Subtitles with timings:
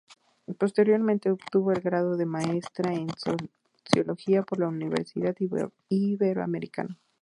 [0.57, 5.35] Posteriormente, obtuvo el grado de maestra en Sociología por la Universidad
[5.91, 6.97] Iberoamericana.